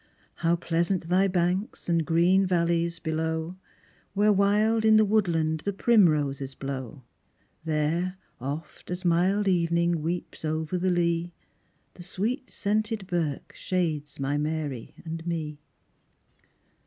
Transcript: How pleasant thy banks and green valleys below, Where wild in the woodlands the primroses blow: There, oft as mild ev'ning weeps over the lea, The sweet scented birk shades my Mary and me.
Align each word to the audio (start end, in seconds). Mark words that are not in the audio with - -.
How 0.37 0.55
pleasant 0.55 1.09
thy 1.09 1.27
banks 1.27 1.87
and 1.87 2.03
green 2.03 2.43
valleys 2.47 2.97
below, 2.97 3.57
Where 4.15 4.33
wild 4.33 4.83
in 4.83 4.97
the 4.97 5.05
woodlands 5.05 5.63
the 5.63 5.73
primroses 5.73 6.55
blow: 6.55 7.03
There, 7.65 8.17
oft 8.39 8.89
as 8.89 9.05
mild 9.05 9.47
ev'ning 9.47 10.01
weeps 10.01 10.43
over 10.43 10.79
the 10.79 10.89
lea, 10.89 11.35
The 11.93 12.01
sweet 12.01 12.49
scented 12.49 13.05
birk 13.05 13.53
shades 13.55 14.19
my 14.19 14.37
Mary 14.39 14.95
and 15.05 15.23
me. 15.27 15.59